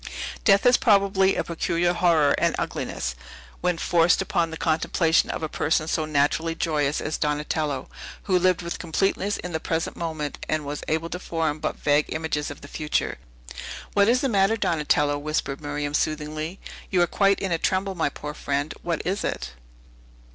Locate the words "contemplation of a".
4.57-5.47